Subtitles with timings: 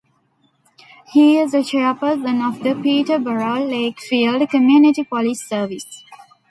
[1.13, 6.03] He is the chairperson of the Peterborough Lakefield Community Police Service.